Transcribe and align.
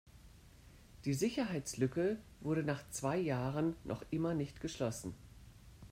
Die 1.05 1.13
Sicherheitslücke 1.13 2.17
wurde 2.39 2.63
nach 2.63 2.81
zwei 2.89 3.17
Jahren 3.19 3.75
noch 3.83 4.03
immer 4.09 4.33
nicht 4.33 4.59
geschlossen. 4.59 5.13